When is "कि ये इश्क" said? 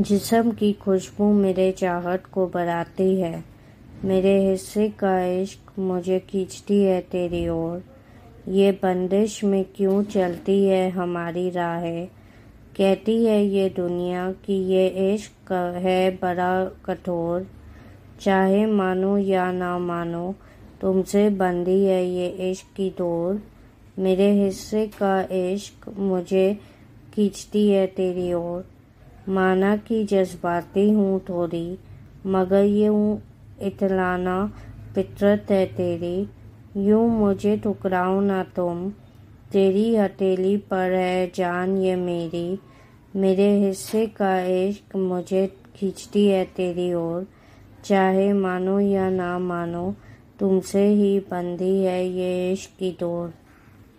14.32-15.52